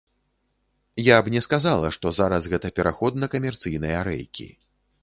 [1.09, 4.53] Я б не сказала, што зараз гэта пераход на камерцыйныя рэйкі.